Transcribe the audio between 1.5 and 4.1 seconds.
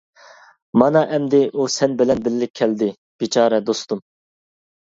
ئۇ سەن بىلەن بىللە كەلدى، بىچارە دوستۇم!